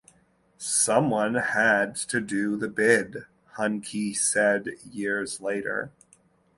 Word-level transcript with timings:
"Someone 0.57 1.35
had 1.35 1.95
to 1.95 2.19
do 2.19 2.55
the 2.57 2.69
bid," 2.69 3.27
Huncke 3.55 4.17
said 4.17 4.69
years 4.91 5.41
later. 5.41 5.91